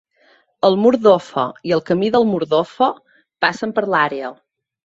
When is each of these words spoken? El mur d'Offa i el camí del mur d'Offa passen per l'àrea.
El 0.69 0.77
mur 0.85 0.91
d'Offa 1.03 1.43
i 1.71 1.75
el 1.77 1.85
camí 1.91 2.09
del 2.17 2.25
mur 2.31 2.41
d'Offa 2.55 2.91
passen 3.47 3.77
per 3.79 3.89
l'àrea. 3.93 4.37